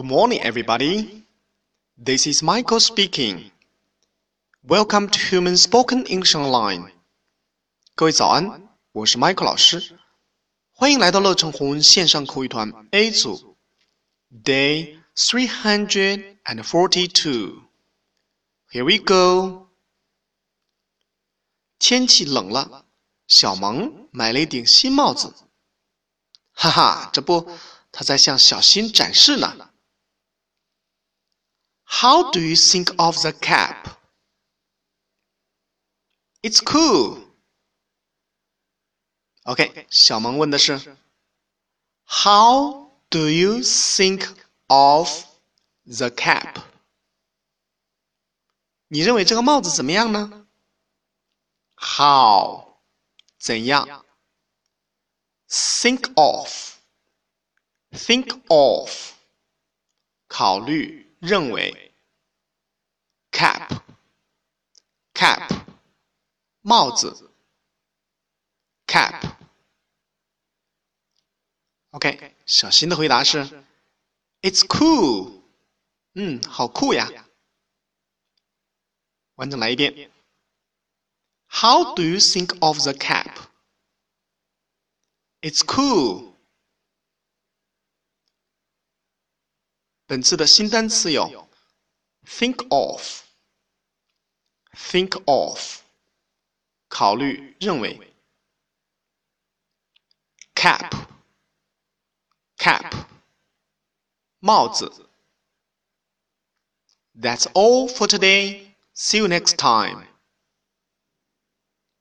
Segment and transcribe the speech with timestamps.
[0.00, 1.26] Good morning, everybody.
[1.98, 3.50] This is Michael speaking.
[4.66, 6.90] Welcome to Human Spoken English Online.
[7.94, 9.98] 各位早安，我是 Michael 老师，
[10.72, 13.54] 欢迎来到乐成红文线上口语团 A 组
[14.42, 17.64] ，Day three hundred and forty-two.
[18.70, 19.66] Here we go.
[21.78, 22.86] 天气冷了，
[23.28, 25.34] 小萌买了一顶新帽子。
[26.52, 27.46] 哈哈，这不，
[27.92, 29.69] 他在向小新展示呢。
[32.00, 33.88] how do you think of the cap?
[36.42, 37.18] It's cool.
[39.44, 40.96] OK，小萌问的是
[42.06, 44.26] ，How do you think
[44.68, 45.10] of
[45.84, 46.62] the cap？
[48.88, 50.46] 你认为这个帽子怎么样呢
[51.76, 52.78] ？How
[53.38, 54.06] 怎样
[55.84, 56.48] ？Think of
[57.92, 58.90] think of
[63.40, 63.72] cap
[65.14, 65.50] cap
[66.60, 67.30] 帽子
[68.86, 69.34] cap。
[71.90, 73.38] OK，小新的回答是
[74.42, 75.40] ：It's cool。
[76.14, 77.08] 嗯，好酷呀！
[79.36, 80.10] 完整来一遍。
[81.50, 83.36] How do you think of the cap?
[85.40, 86.34] It's cool。
[90.04, 91.48] 本次的新单词有
[92.26, 93.29] think of。
[94.76, 95.82] think of,
[100.56, 101.08] Cap,
[107.16, 108.74] That's all for today.
[108.94, 110.09] See you next time.